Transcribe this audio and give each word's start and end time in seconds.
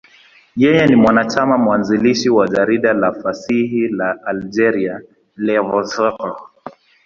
Yeye 0.61 0.83
ni 0.87 0.95
mwanachama 0.95 1.57
mwanzilishi 1.57 2.29
wa 2.29 2.47
jarida 2.47 2.93
la 2.93 3.11
fasihi 3.13 3.87
la 3.87 4.17
Algeria, 4.25 5.01
L'Ivrescq. 5.45 6.21